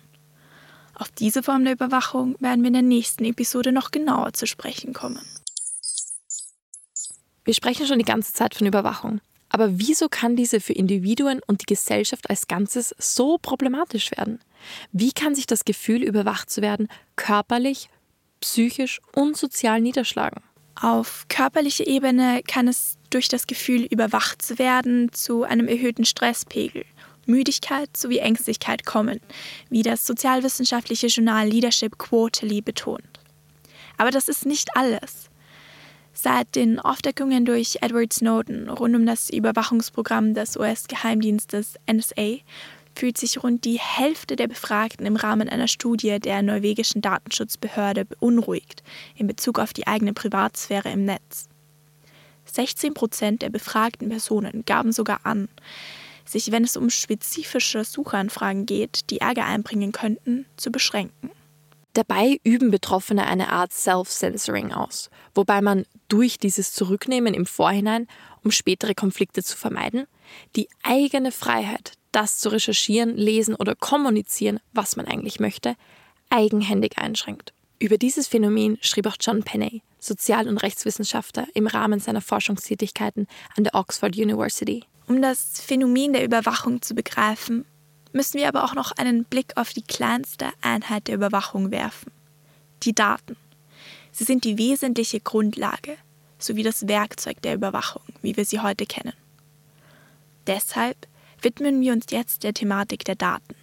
Auf 0.95 1.13
diese 1.13 1.45
Form 1.45 1.63
der 1.63 1.75
Überwachung 1.75 2.35
werden 2.41 2.63
wir 2.63 2.69
in 2.69 2.75
der 2.75 2.83
nächsten 2.83 3.25
Episode 3.25 3.71
noch 3.71 3.93
genauer 3.93 4.33
zu 4.33 4.47
sprechen 4.47 4.93
kommen. 4.93 5.25
Wir 7.45 7.55
sprechen 7.55 7.87
schon 7.87 7.99
die 7.99 8.05
ganze 8.05 8.33
Zeit 8.33 8.55
von 8.57 8.67
Überwachung. 8.67 9.21
Aber 9.53 9.79
wieso 9.79 10.09
kann 10.09 10.35
diese 10.35 10.61
für 10.61 10.73
Individuen 10.73 11.41
und 11.47 11.61
die 11.61 11.67
Gesellschaft 11.67 12.31
als 12.31 12.49
Ganzes 12.49 12.95
so 12.99 13.37
problematisch 13.37 14.11
werden? 14.13 14.41
Wie 14.93 15.13
kann 15.13 15.35
sich 15.35 15.47
das 15.47 15.67
Gefühl, 15.67 16.03
überwacht 16.03 16.51
zu 16.51 16.63
werden, 16.63 16.89
körperlich, 17.17 17.91
psychisch 18.41 19.01
und 19.15 19.37
sozial 19.37 19.83
niederschlagen? 19.83 20.43
Auf 20.75 21.27
körperlicher 21.29 21.87
Ebene 21.87 22.41
kann 22.49 22.67
es 22.67 22.97
durch 23.11 23.29
das 23.29 23.47
Gefühl, 23.47 23.83
überwacht 23.83 24.41
zu 24.41 24.59
werden, 24.59 25.13
zu 25.13 25.43
einem 25.43 25.69
erhöhten 25.69 26.07
Stresspegel, 26.07 26.87
Müdigkeit 27.27 27.95
sowie 27.95 28.19
Ängstlichkeit 28.19 28.87
kommen, 28.87 29.21
wie 29.69 29.83
das 29.83 30.07
sozialwissenschaftliche 30.07 31.09
Journal 31.09 31.47
Leadership 31.47 31.99
Quarterly 31.99 32.63
betont. 32.63 33.21
Aber 33.99 34.11
das 34.11 34.29
ist 34.29 34.47
nicht 34.47 34.75
alles. 34.75 35.29
Seit 36.15 36.55
den 36.57 36.79
Aufdeckungen 36.79 37.45
durch 37.45 37.79
Edward 37.81 38.13
Snowden 38.13 38.69
rund 38.69 38.95
um 38.95 39.07
das 39.07 39.31
Überwachungsprogramm 39.31 40.35
des 40.35 40.57
US-Geheimdienstes 40.57 41.77
NSA 41.91 42.37
fühlt 42.95 43.17
sich 43.17 43.43
rund 43.43 43.65
die 43.65 43.79
Hälfte 43.79 44.37
der 44.37 44.49
Befragten 44.49 45.07
im 45.07 45.17
Rahmen 45.17 45.49
einer 45.49 45.69
Studie 45.69 46.21
der 46.21 46.43
norwegischen 46.43 47.01
Datenschutzbehörde 47.01 48.05
beunruhigt 48.05 48.83
in 49.17 49.27
Bezug 49.27 49.59
auf 49.59 49.73
die 49.73 49.87
eigene 49.87 50.13
Privatsphäre 50.13 50.91
im 50.91 51.07
Netz. 51.07 51.49
16 52.45 52.93
Prozent 52.93 53.43
der 53.43 53.51
befragten 53.51 54.11
Personen 54.11 54.65
gaben 54.67 54.93
sogar 54.93 55.21
an, 55.25 55.49
sich, 56.25 56.53
wenn 56.53 56.65
es 56.65 56.77
um 56.77 56.91
spezifische 56.91 57.85
Suchanfragen 57.85 58.67
geht, 58.67 59.11
die 59.11 59.21
Ärger 59.21 59.47
einbringen 59.47 59.93
könnten, 59.93 60.47
zu 60.57 60.71
beschränken. 60.71 61.31
Dabei 61.95 62.41
üben 62.43 62.71
Betroffene 62.71 63.27
eine 63.27 63.51
Art 63.51 63.73
Self-Censoring 63.73 64.73
aus, 64.73 65.11
wobei 65.35 65.61
man 65.61 65.85
durch 66.09 66.39
dieses 66.39 66.73
Zurücknehmen 66.73 67.35
im 67.35 67.45
Vorhinein, 67.45 68.07
um 68.43 68.51
spätere 68.51 68.95
Konflikte 68.95 69.43
zu 69.43 69.59
vermeiden, 69.59 70.07
die 70.57 70.69
eigene 70.83 71.33
Freiheit, 71.33 71.93
das 72.11 72.39
zu 72.39 72.49
recherchieren, 72.49 73.17
lesen 73.17 73.55
oder 73.55 73.75
kommunizieren, 73.75 74.59
was 74.73 74.97
man 74.97 75.07
eigentlich 75.07 75.39
möchte, 75.39 75.75
eigenhändig 76.31 76.97
einschränkt. 76.97 77.53
Über 77.79 77.99
dieses 77.99 78.29
Phänomen 78.29 78.79
schrieb 78.81 79.07
auch 79.07 79.17
John 79.21 79.43
Penney, 79.43 79.83
Sozial- 79.99 80.49
und 80.49 80.59
Rechtswissenschaftler, 80.59 81.47
im 81.53 81.67
Rahmen 81.67 82.01
seiner 82.01 82.21
Forschungstätigkeiten 82.23 83.27
an 83.57 83.65
der 83.65 83.75
Oxford 83.75 84.17
University. 84.17 84.85
Um 85.09 85.21
das 85.21 85.61
Phänomen 85.61 86.13
der 86.13 86.25
Überwachung 86.25 86.81
zu 86.81 86.95
begreifen, 86.95 87.67
müssen 88.13 88.39
wir 88.39 88.49
aber 88.49 88.65
auch 88.65 88.75
noch 88.75 88.93
einen 88.93 89.25
Blick 89.25 89.57
auf 89.57 89.73
die 89.73 89.83
kleinste 89.83 90.49
Einheit 90.61 91.09
der 91.09 91.15
Überwachung 91.17 91.71
werfen. 91.71 92.13
Die 92.83 92.95
Daten. 92.95 93.37
Sie 94.11 94.25
sind 94.25 94.45
die 94.45 94.59
wesentliche 94.59 95.21
Grundlage 95.21 95.97
sowie 96.39 96.63
das 96.63 96.89
Werkzeug 96.89 97.41
der 97.43 97.55
Überwachung, 97.55 98.03
wie 98.21 98.37
wir 98.37 98.45
sie 98.45 98.61
heute 98.61 98.85
kennen. 98.87 99.15
Deshalb 100.47 100.97
widmen 101.41 101.81
wir 101.81 101.93
uns 101.93 102.07
jetzt 102.11 102.43
der 102.43 102.55
Thematik 102.55 103.05
der 103.05 103.15
Daten 103.15 103.55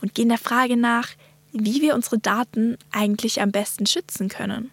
und 0.00 0.14
gehen 0.14 0.28
der 0.28 0.38
Frage 0.38 0.76
nach, 0.76 1.10
wie 1.52 1.80
wir 1.80 1.94
unsere 1.94 2.18
Daten 2.18 2.76
eigentlich 2.90 3.40
am 3.40 3.52
besten 3.52 3.86
schützen 3.86 4.28
können. 4.28 4.70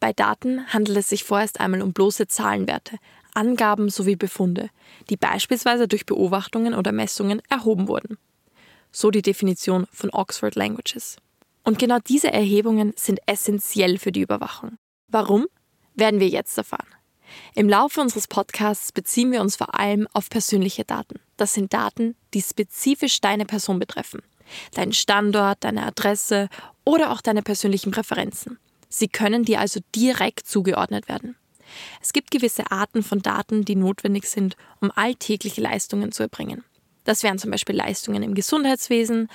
Bei 0.00 0.12
Daten 0.12 0.66
handelt 0.72 0.98
es 0.98 1.08
sich 1.08 1.24
vorerst 1.24 1.60
einmal 1.60 1.80
um 1.80 1.92
bloße 1.92 2.26
Zahlenwerte, 2.26 2.98
Angaben 3.34 3.88
sowie 3.88 4.16
Befunde, 4.16 4.70
die 5.10 5.16
beispielsweise 5.16 5.88
durch 5.88 6.06
Beobachtungen 6.06 6.74
oder 6.74 6.92
Messungen 6.92 7.42
erhoben 7.48 7.88
wurden. 7.88 8.18
So 8.90 9.10
die 9.10 9.22
Definition 9.22 9.86
von 9.90 10.10
Oxford 10.10 10.54
Languages. 10.54 11.16
Und 11.64 11.78
genau 11.78 11.98
diese 11.98 12.32
Erhebungen 12.32 12.92
sind 12.96 13.20
essentiell 13.26 13.98
für 13.98 14.12
die 14.12 14.20
Überwachung. 14.20 14.76
Warum? 15.08 15.46
Werden 15.94 16.20
wir 16.20 16.28
jetzt 16.28 16.58
erfahren. 16.58 16.88
Im 17.54 17.68
Laufe 17.68 18.00
unseres 18.00 18.28
Podcasts 18.28 18.92
beziehen 18.92 19.32
wir 19.32 19.40
uns 19.40 19.56
vor 19.56 19.78
allem 19.78 20.06
auf 20.12 20.28
persönliche 20.28 20.84
Daten. 20.84 21.20
Das 21.36 21.54
sind 21.54 21.72
Daten, 21.72 22.14
die 22.34 22.42
spezifisch 22.42 23.20
deine 23.20 23.46
Person 23.46 23.78
betreffen. 23.78 24.22
Deinen 24.74 24.92
Standort, 24.92 25.64
deine 25.64 25.86
Adresse 25.86 26.48
oder 26.84 27.10
auch 27.10 27.20
deine 27.20 27.42
persönlichen 27.42 27.92
Präferenzen. 27.92 28.58
Sie 28.88 29.08
können 29.08 29.44
dir 29.44 29.60
also 29.60 29.80
direkt 29.94 30.46
zugeordnet 30.46 31.08
werden. 31.08 31.36
Es 32.00 32.12
gibt 32.12 32.30
gewisse 32.30 32.70
Arten 32.70 33.02
von 33.02 33.20
Daten, 33.20 33.64
die 33.64 33.76
notwendig 33.76 34.24
sind, 34.24 34.56
um 34.80 34.90
alltägliche 34.94 35.60
Leistungen 35.60 36.12
zu 36.12 36.22
erbringen. 36.22 36.64
Das 37.04 37.22
wären 37.22 37.38
zum 37.38 37.50
Beispiel 37.50 37.76
Leistungen 37.76 38.22
im 38.22 38.34
Gesundheitswesen 38.34 39.28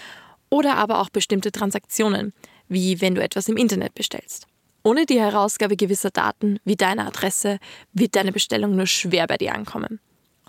oder 0.50 0.75
aber 0.75 1.00
auch 1.00 1.10
bestimmte 1.10 1.51
Transaktionen, 1.51 2.34
wie 2.70 3.01
wenn 3.01 3.15
du 3.15 3.22
etwas 3.22 3.50
im 3.50 3.58
Internet 3.58 3.94
bestellst. 3.94 4.48
Ohne 4.84 5.06
die 5.06 5.20
Herausgabe 5.20 5.75
gewisser 5.75 6.12
Daten 6.12 6.60
wie 6.63 6.77
deiner 6.77 7.08
Adresse 7.08 7.60
wird 7.91 8.15
deine 8.15 8.32
Bestellung 8.32 8.75
nur 8.75 8.88
schwer 8.88 9.27
bei 9.27 9.38
dir 9.38 9.53
ankommen. 9.53 10.00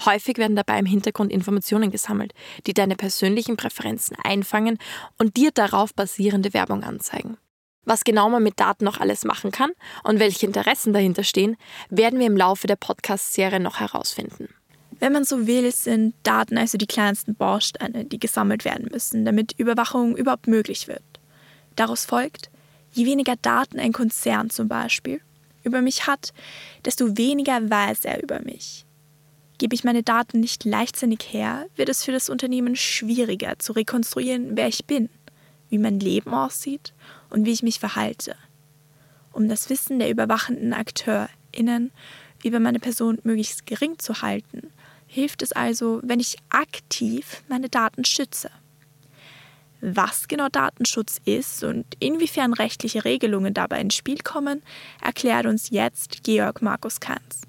Häufig 0.05 0.39
werden 0.39 0.55
dabei 0.55 0.79
im 0.79 0.87
Hintergrund 0.87 1.33
Informationen 1.33 1.91
gesammelt, 1.91 2.33
die 2.67 2.73
deine 2.73 2.95
persönlichen 2.95 3.57
Präferenzen 3.57 4.17
einfangen 4.23 4.79
und 5.19 5.37
dir 5.37 5.51
darauf 5.51 5.93
basierende 5.93 6.55
Werbung 6.55 6.85
anzeigen. 6.85 7.37
Was 7.89 8.05
genau 8.05 8.29
man 8.29 8.43
mit 8.43 8.61
Daten 8.61 8.85
noch 8.85 9.01
alles 9.01 9.25
machen 9.25 9.51
kann 9.51 9.71
und 10.05 10.19
welche 10.19 10.45
Interessen 10.45 10.93
dahinter 10.93 11.25
stehen, 11.25 11.57
werden 11.89 12.19
wir 12.19 12.27
im 12.27 12.37
Laufe 12.37 12.67
der 12.67 12.77
Podcast-Serie 12.77 13.61
noch 13.61 13.81
herausfinden. 13.81 14.51
Wenn 14.99 15.15
man 15.15 15.25
so 15.25 15.47
will, 15.47 15.73
sind 15.73 16.15
Daten 16.23 16.59
also 16.59 16.77
die 16.77 16.87
kleinsten 16.87 17.35
Bausteine, 17.35 18.05
die 18.05 18.21
gesammelt 18.21 18.67
werden 18.67 18.89
müssen, 18.93 19.25
damit 19.25 19.59
Überwachung 19.59 20.19
überhaupt 20.19 20.49
möglich 20.49 20.87
wird. 20.87 21.03
Daraus 21.77 22.05
folgt, 22.05 22.51
je 22.93 23.07
weniger 23.07 23.37
Daten 23.41 23.81
ein 23.81 23.95
Konzern 23.95 24.51
zum 24.51 24.69
Beispiel 24.69 25.23
über 25.63 25.81
mich 25.81 26.07
hat, 26.07 26.35
desto 26.85 27.17
weniger 27.17 27.71
weiß 27.71 28.05
er 28.05 28.23
über 28.23 28.43
mich. 28.43 28.85
Gebe 29.57 29.75
ich 29.75 29.83
meine 29.83 30.03
Daten 30.03 30.41
nicht 30.41 30.67
leichtsinnig 30.67 31.21
her, 31.31 31.65
wird 31.75 31.89
es 31.89 32.05
für 32.05 32.13
das 32.13 32.29
Unternehmen 32.29 32.77
schwieriger 32.77 33.59
zu 33.59 33.73
rekonstruieren, 33.73 34.59
wer 34.59 34.69
ich 34.69 34.85
bin, 34.85 35.09
wie 35.69 35.79
mein 35.79 36.01
Leben 36.01 36.35
aussieht 36.35 36.93
und 37.31 37.45
wie 37.45 37.53
ich 37.53 37.63
mich 37.63 37.81
verhalte. 37.81 38.37
Um 39.33 39.49
das 39.49 39.71
Wissen 39.71 39.99
der 39.99 40.11
überwachenden 40.11 40.73
AkteurInnen 40.73 41.93
über 42.45 42.61
meine 42.61 42.79
Person 42.79 43.19
möglichst 43.23 43.67
gering 43.67 43.99
zu 43.99 44.23
halten, 44.23 44.73
hilft 45.07 45.43
es 45.43 45.53
also, 45.53 46.01
wenn 46.03 46.21
ich 46.21 46.37
aktiv 46.49 47.43
meine 47.49 47.69
Daten 47.69 48.05
schütze. 48.05 48.51
Was 49.81 50.27
genau 50.27 50.49
Datenschutz 50.49 51.21
ist 51.25 51.63
und 51.63 51.87
inwiefern 52.01 52.53
rechtliche 52.53 53.05
Regelungen 53.05 53.55
dabei 53.55 53.81
ins 53.81 53.95
Spiel 53.95 54.19
kommen, 54.19 54.63
erklärt 55.01 55.47
uns 55.47 55.71
jetzt 55.71 56.25
Georg 56.25 56.63
Markus 56.63 56.99
Kanz. 56.99 57.43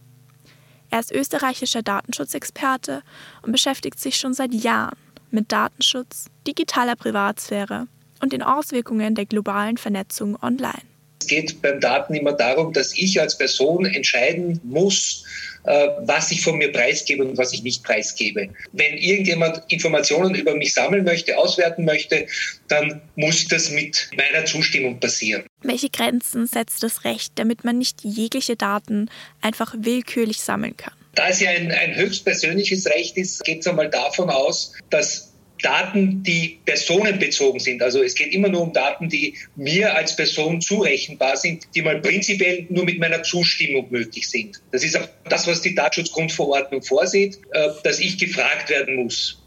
Er 0.92 1.00
ist 1.00 1.12
österreichischer 1.12 1.82
Datenschutzexperte 1.82 3.04
und 3.42 3.52
beschäftigt 3.52 4.00
sich 4.00 4.18
schon 4.18 4.34
seit 4.34 4.54
Jahren 4.54 4.98
mit 5.32 5.52
Datenschutz, 5.52 6.28
digitaler 6.48 6.96
Privatsphäre 6.96 7.88
und 8.22 8.34
den 8.34 8.42
Auswirkungen 8.42 9.16
der 9.16 9.26
globalen 9.26 9.78
Vernetzung 9.78 10.38
online. 10.42 10.82
Es 11.22 11.28
geht 11.28 11.62
beim 11.62 11.80
Daten 11.80 12.14
immer 12.14 12.34
darum, 12.34 12.74
dass 12.74 12.98
ich 12.98 13.20
als 13.20 13.38
Person 13.38 13.86
entscheiden 13.86 14.60
muss, 14.64 15.26
äh, 15.64 15.90
was 16.00 16.32
ich 16.32 16.42
von 16.42 16.58
mir 16.58 16.72
preisgebe 16.72 17.26
und 17.26 17.38
was 17.38 17.54
ich 17.54 17.64
nicht 17.64 17.84
preisgebe. 17.84 18.50
Wenn 18.72 18.98
irgendjemand 18.98 19.62
Informationen 19.68 20.34
über 20.34 20.56
mich 20.56 20.74
sammeln 20.74 21.04
möchte, 21.04 21.38
auswerten 21.38 21.84
möchte, 21.84 22.26
dann 22.70 23.02
muss 23.16 23.48
das 23.48 23.70
mit 23.70 24.10
meiner 24.16 24.46
Zustimmung 24.46 25.00
passieren. 25.00 25.44
Welche 25.62 25.90
Grenzen 25.90 26.48
setzt 26.48 26.84
das 26.84 27.04
Recht, 27.04 27.34
damit 27.36 27.66
man 27.66 27.78
nicht 27.78 28.04
jegliche 28.04 28.56
Daten 28.56 29.10
einfach 29.42 29.76
willkürlich 29.78 30.40
sammeln 30.40 30.78
kann? 30.78 30.94
Da 31.16 31.28
es 31.28 31.42
ja 31.42 31.50
ein, 31.50 31.72
ein 31.72 31.96
höchst 31.96 32.24
persönliches 32.24 32.86
Recht 32.86 33.18
ist, 33.18 33.44
geht 33.44 33.60
es 33.60 33.68
einmal 33.68 33.90
davon 33.90 34.30
aus, 34.30 34.74
dass 34.90 35.29
Daten, 35.62 36.24
die 36.24 36.60
personenbezogen 36.66 37.60
sind. 37.60 37.82
Also 37.82 38.02
es 38.02 38.16
geht 38.16 38.34
immer 38.34 38.50
nur 38.50 38.62
um 38.62 38.74
Daten, 38.74 39.10
die 39.10 39.36
mir 39.56 39.96
als 39.96 40.16
Person 40.16 40.62
zurechenbar 40.62 41.38
sind, 41.38 41.68
die 41.76 41.82
mal 41.82 42.00
prinzipiell 42.02 42.66
nur 42.70 42.86
mit 42.86 43.00
meiner 43.00 43.24
Zustimmung 43.24 43.88
möglich 43.90 44.30
sind. 44.30 44.62
Das 44.72 44.84
ist 44.84 44.98
auch 44.98 45.08
das, 45.30 45.48
was 45.48 45.62
die 45.62 45.76
Datenschutzgrundverordnung 45.76 46.82
vorsieht, 46.82 47.40
äh, 47.52 47.70
dass 47.84 48.00
ich 48.00 48.18
gefragt 48.18 48.70
werden 48.70 48.96
muss. 48.96 49.42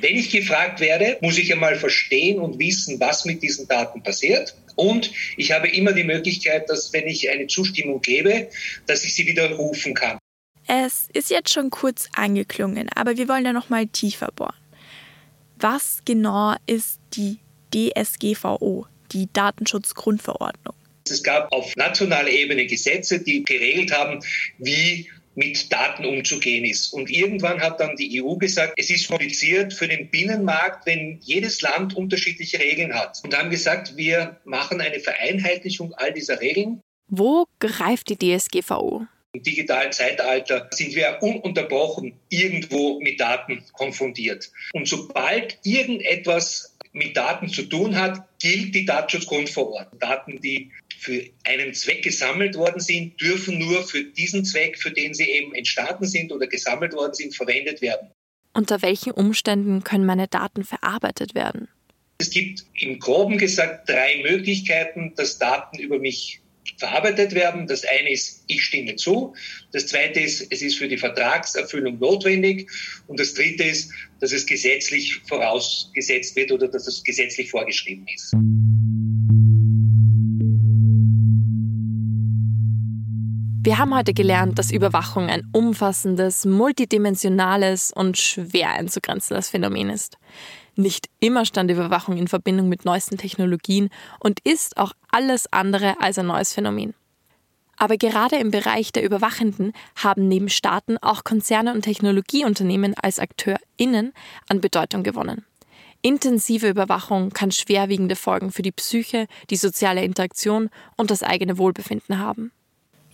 Wenn 0.00 0.16
ich 0.16 0.30
gefragt 0.30 0.80
werde, 0.80 1.18
muss 1.22 1.38
ich 1.38 1.52
einmal 1.52 1.76
verstehen 1.76 2.38
und 2.38 2.58
wissen, 2.58 3.00
was 3.00 3.24
mit 3.24 3.42
diesen 3.42 3.66
Daten 3.66 4.02
passiert. 4.02 4.54
Und 4.76 5.10
ich 5.36 5.50
habe 5.50 5.68
immer 5.68 5.92
die 5.92 6.04
Möglichkeit, 6.04 6.68
dass 6.68 6.92
wenn 6.92 7.06
ich 7.06 7.30
eine 7.30 7.46
Zustimmung 7.46 8.00
gebe, 8.00 8.48
dass 8.86 9.04
ich 9.04 9.14
sie 9.14 9.26
widerrufen 9.26 9.94
kann. 9.94 10.18
Es 10.68 11.08
ist 11.14 11.30
jetzt 11.30 11.52
schon 11.52 11.70
kurz 11.70 12.08
angeklungen, 12.12 12.90
aber 12.94 13.16
wir 13.16 13.26
wollen 13.26 13.44
da 13.44 13.52
noch 13.54 13.70
mal 13.70 13.86
tiefer 13.86 14.28
bohren. 14.36 14.57
Was 15.60 16.02
genau 16.04 16.54
ist 16.66 17.00
die 17.14 17.38
DSGVO, 17.74 18.86
die 19.10 19.28
Datenschutzgrundverordnung? 19.32 20.74
Es 21.08 21.22
gab 21.22 21.50
auf 21.52 21.74
nationaler 21.74 22.28
Ebene 22.28 22.66
Gesetze, 22.66 23.18
die 23.18 23.42
geregelt 23.42 23.92
haben, 23.92 24.22
wie 24.58 25.10
mit 25.34 25.72
Daten 25.72 26.04
umzugehen 26.04 26.64
ist. 26.64 26.92
Und 26.92 27.10
irgendwann 27.10 27.60
hat 27.60 27.80
dann 27.80 27.96
die 27.96 28.22
EU 28.22 28.36
gesagt, 28.36 28.74
es 28.76 28.90
ist 28.90 29.08
kompliziert 29.08 29.72
für 29.72 29.88
den 29.88 30.08
Binnenmarkt, 30.10 30.86
wenn 30.86 31.18
jedes 31.22 31.60
Land 31.60 31.96
unterschiedliche 31.96 32.60
Regeln 32.60 32.94
hat. 32.94 33.18
Und 33.24 33.36
haben 33.36 33.50
gesagt, 33.50 33.96
wir 33.96 34.38
machen 34.44 34.80
eine 34.80 35.00
Vereinheitlichung 35.00 35.92
all 35.94 36.12
dieser 36.12 36.40
Regeln. 36.40 36.80
Wo 37.08 37.46
greift 37.58 38.10
die 38.10 38.36
DSGVO? 38.36 39.06
Im 39.38 39.44
digitalen 39.44 39.92
Zeitalter 39.92 40.68
sind 40.72 40.96
wir 40.96 41.18
ununterbrochen 41.22 42.14
irgendwo 42.28 42.98
mit 42.98 43.20
Daten 43.20 43.62
konfrontiert. 43.72 44.50
Und 44.72 44.88
sobald 44.88 45.60
irgendetwas 45.62 46.76
mit 46.90 47.16
Daten 47.16 47.48
zu 47.48 47.62
tun 47.62 47.94
hat, 47.94 48.26
gilt 48.40 48.74
die 48.74 48.84
Datenschutzgrundverordnung. 48.84 50.00
Daten, 50.00 50.40
die 50.40 50.72
für 50.98 51.22
einen 51.44 51.72
Zweck 51.72 52.02
gesammelt 52.02 52.56
worden 52.56 52.80
sind, 52.80 53.20
dürfen 53.20 53.58
nur 53.58 53.84
für 53.84 54.02
diesen 54.02 54.44
Zweck, 54.44 54.76
für 54.76 54.90
den 54.90 55.14
sie 55.14 55.30
eben 55.30 55.54
entstanden 55.54 56.08
sind 56.08 56.32
oder 56.32 56.48
gesammelt 56.48 56.92
worden 56.94 57.14
sind, 57.14 57.36
verwendet 57.36 57.80
werden. 57.80 58.10
Unter 58.54 58.82
welchen 58.82 59.12
Umständen 59.12 59.84
können 59.84 60.04
meine 60.04 60.26
Daten 60.26 60.64
verarbeitet 60.64 61.36
werden? 61.36 61.68
Es 62.20 62.30
gibt 62.30 62.64
im 62.74 62.98
groben 62.98 63.38
gesagt 63.38 63.88
drei 63.88 64.20
Möglichkeiten, 64.28 65.14
dass 65.14 65.38
Daten 65.38 65.78
über 65.78 66.00
mich 66.00 66.40
verarbeitet 66.78 67.34
werden. 67.34 67.66
Das 67.66 67.84
eine 67.84 68.10
ist, 68.10 68.44
ich 68.46 68.62
stimme 68.62 68.96
zu. 68.96 69.34
Das 69.72 69.86
zweite 69.86 70.20
ist, 70.20 70.46
es 70.50 70.62
ist 70.62 70.78
für 70.78 70.88
die 70.88 70.96
Vertragserfüllung 70.96 71.98
notwendig. 71.98 72.70
Und 73.06 73.20
das 73.20 73.34
dritte 73.34 73.64
ist, 73.64 73.92
dass 74.20 74.32
es 74.32 74.46
gesetzlich 74.46 75.20
vorausgesetzt 75.26 76.36
wird 76.36 76.52
oder 76.52 76.68
dass 76.68 76.86
es 76.86 77.02
gesetzlich 77.04 77.50
vorgeschrieben 77.50 78.06
ist. 78.14 78.34
Wir 83.68 83.76
haben 83.76 83.94
heute 83.94 84.14
gelernt, 84.14 84.58
dass 84.58 84.70
Überwachung 84.70 85.28
ein 85.28 85.42
umfassendes, 85.52 86.46
multidimensionales 86.46 87.92
und 87.94 88.16
schwer 88.16 88.70
einzugrenzendes 88.70 89.50
Phänomen 89.50 89.90
ist. 89.90 90.16
Nicht 90.78 91.10
immer 91.18 91.44
stand 91.44 91.72
Überwachung 91.72 92.16
in 92.16 92.28
Verbindung 92.28 92.68
mit 92.68 92.84
neuesten 92.84 93.18
Technologien 93.18 93.90
und 94.20 94.38
ist 94.44 94.76
auch 94.76 94.92
alles 95.10 95.52
andere 95.52 96.00
als 96.00 96.20
ein 96.20 96.28
neues 96.28 96.52
Phänomen. 96.52 96.94
Aber 97.76 97.96
gerade 97.96 98.36
im 98.36 98.52
Bereich 98.52 98.92
der 98.92 99.02
Überwachenden 99.02 99.72
haben 99.96 100.28
neben 100.28 100.48
Staaten 100.48 100.96
auch 100.98 101.24
Konzerne 101.24 101.74
und 101.74 101.82
Technologieunternehmen 101.82 102.94
als 102.94 103.18
AkteurInnen 103.18 104.12
an 104.48 104.60
Bedeutung 104.60 105.02
gewonnen. 105.02 105.44
Intensive 106.00 106.68
Überwachung 106.68 107.30
kann 107.30 107.50
schwerwiegende 107.50 108.14
Folgen 108.14 108.52
für 108.52 108.62
die 108.62 108.70
Psyche, 108.70 109.26
die 109.50 109.56
soziale 109.56 110.04
Interaktion 110.04 110.70
und 110.96 111.10
das 111.10 111.24
eigene 111.24 111.58
Wohlbefinden 111.58 112.20
haben. 112.20 112.52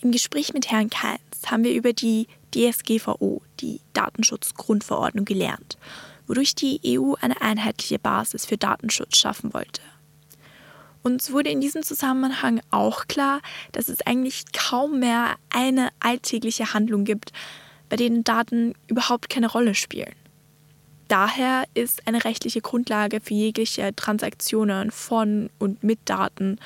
Im 0.02 0.12
Gespräch 0.12 0.52
mit 0.52 0.71
Herrn 0.71 0.90
Keins 0.90 1.50
haben 1.50 1.64
wir 1.64 1.73
über 1.73 1.94
die 1.94 2.26
DSGVO, 2.54 3.40
die 3.61 3.80
Datenschutzgrundverordnung, 3.94 5.25
gelernt, 5.25 5.78
wodurch 6.26 6.54
die 6.54 6.81
EU 6.85 7.14
eine 7.21 7.40
einheitliche 7.40 7.99
Basis 7.99 8.47
für 8.47 8.57
Datenschutz 8.57 9.16
schaffen 9.16 9.54
wollte. 9.54 9.83
Uns 11.02 11.33
wurde 11.33 11.50
in 11.50 11.61
diesem 11.61 11.83
Zusammenhang 11.83 12.62
auch 12.71 13.07
klar, 13.09 13.43
dass 13.73 13.88
es 13.88 14.00
eigentlich 14.07 14.45
kaum 14.52 15.00
mehr 15.00 15.37
eine 15.50 15.90
alltägliche 16.00 16.73
Handlung 16.73 17.04
gibt, 17.04 17.33
bei 17.90 17.97
denen 17.97 18.25
Daten 18.25 18.75
überhaupt 18.87 19.28
keine 19.28 19.50
Rolle 19.50 19.75
spielen. 19.75 20.14
Daher 21.09 21.64
ist 21.75 22.09
eine 22.09 22.25
rechtliche 22.25 22.62
Grundlage 22.62 23.21
für 23.21 23.35
jegliche 23.35 23.95
Transaktionen 23.95 24.90
von 24.90 25.50
und 25.59 25.85
mit 25.85 25.99
Daten 26.07 26.59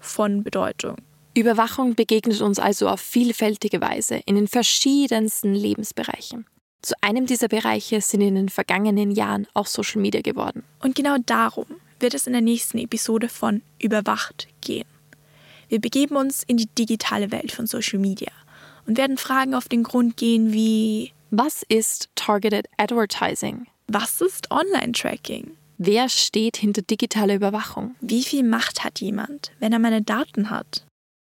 von 0.00 0.42
Bedeutung. 0.42 0.96
Überwachung 1.34 1.94
begegnet 1.94 2.40
uns 2.40 2.58
also 2.58 2.88
auf 2.88 3.00
vielfältige 3.00 3.80
Weise 3.80 4.16
in 4.26 4.34
den 4.34 4.48
verschiedensten 4.48 5.54
Lebensbereichen. 5.54 6.46
Zu 6.86 6.94
einem 7.00 7.26
dieser 7.26 7.48
Bereiche 7.48 8.00
sind 8.00 8.20
in 8.20 8.36
den 8.36 8.48
vergangenen 8.48 9.10
Jahren 9.10 9.48
auch 9.54 9.66
Social 9.66 10.00
Media 10.00 10.20
geworden. 10.20 10.62
Und 10.78 10.94
genau 10.94 11.16
darum 11.18 11.66
wird 11.98 12.14
es 12.14 12.28
in 12.28 12.32
der 12.32 12.42
nächsten 12.42 12.78
Episode 12.78 13.28
von 13.28 13.62
Überwacht 13.80 14.46
gehen. 14.60 14.86
Wir 15.68 15.80
begeben 15.80 16.14
uns 16.14 16.44
in 16.44 16.58
die 16.58 16.68
digitale 16.78 17.32
Welt 17.32 17.50
von 17.50 17.66
Social 17.66 17.98
Media 17.98 18.30
und 18.86 18.96
werden 18.98 19.18
Fragen 19.18 19.52
auf 19.56 19.68
den 19.68 19.82
Grund 19.82 20.16
gehen 20.16 20.52
wie 20.52 21.10
Was 21.32 21.64
ist 21.68 22.08
Targeted 22.14 22.68
Advertising? 22.76 23.66
Was 23.88 24.20
ist 24.20 24.52
Online-Tracking? 24.52 25.56
Wer 25.78 26.08
steht 26.08 26.56
hinter 26.56 26.82
digitaler 26.82 27.34
Überwachung? 27.34 27.96
Wie 28.00 28.22
viel 28.22 28.44
Macht 28.44 28.84
hat 28.84 29.00
jemand, 29.00 29.50
wenn 29.58 29.72
er 29.72 29.80
meine 29.80 30.02
Daten 30.02 30.50
hat? 30.50 30.86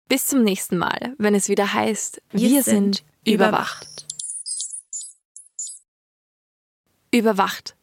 Bis 0.08 0.24
zum 0.24 0.44
nächsten 0.44 0.78
Mal, 0.78 1.14
wenn 1.18 1.34
es 1.34 1.50
wieder 1.50 1.74
heißt, 1.74 2.22
wir, 2.30 2.48
wir 2.48 2.62
sind, 2.62 3.02
sind 3.24 3.34
überwacht. 3.34 4.06
Überwacht. 7.14 7.76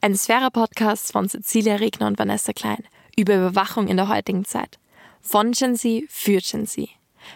Ein 0.00 0.16
Sphäre-Podcast 0.16 1.12
von 1.12 1.28
Cecilia 1.28 1.74
Regner 1.76 2.06
und 2.06 2.18
Vanessa 2.18 2.54
Klein 2.54 2.82
über 3.14 3.36
Überwachung 3.36 3.88
in 3.88 3.98
der 3.98 4.08
heutigen 4.08 4.46
Zeit. 4.46 4.78
Von 5.20 5.52
Gen 5.52 5.76
Z 5.76 6.04
für 6.08 6.40
Gen 6.40 6.66
Z. 6.66 6.88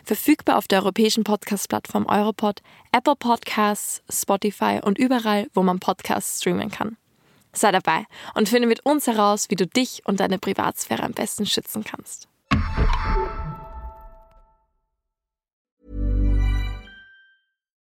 Verfügbar 0.04 0.56
auf 0.56 0.68
der 0.68 0.78
europäischen 0.78 1.22
Podcast-Plattform 1.22 2.06
Europod, 2.06 2.62
Apple 2.92 3.16
Podcasts, 3.16 4.02
Spotify 4.10 4.80
und 4.82 4.96
überall, 4.96 5.48
wo 5.52 5.62
man 5.62 5.80
Podcasts 5.80 6.40
streamen 6.40 6.70
kann. 6.70 6.96
Sei 7.52 7.70
dabei 7.72 8.06
und 8.32 8.48
finde 8.48 8.66
mit 8.66 8.86
uns 8.86 9.06
heraus, 9.06 9.50
wie 9.50 9.56
du 9.56 9.66
dich 9.66 10.00
und 10.06 10.20
deine 10.20 10.38
Privatsphäre 10.38 11.02
am 11.02 11.12
besten 11.12 11.44
schützen 11.44 11.84
kannst. 11.84 12.26